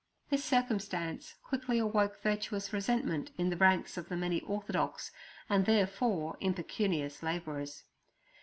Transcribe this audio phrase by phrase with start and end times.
[0.31, 5.11] This circumstance quickly awoke virtuous resentment in the ranks of the many orthodox,
[5.47, 7.83] and therefore impecunious, labourers.